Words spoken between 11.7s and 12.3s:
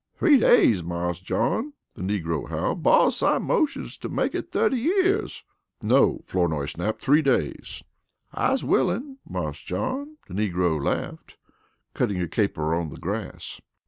cutting a